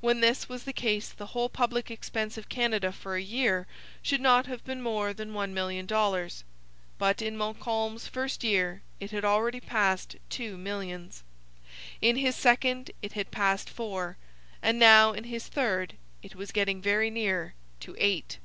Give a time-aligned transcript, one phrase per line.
[0.00, 3.66] When this was the case the whole public expense of Canada for a year
[4.02, 6.42] should not have been more than one million dollars.
[6.96, 11.22] But in Montcalm's first year it had already passed two millions.
[12.00, 14.16] In his second it had passed four.
[14.62, 18.38] And now, in his third, it was getting very near to eight.